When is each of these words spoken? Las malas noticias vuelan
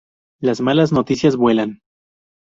Las 0.41 0.61
malas 0.61 0.91
noticias 0.91 1.35
vuelan 1.35 1.81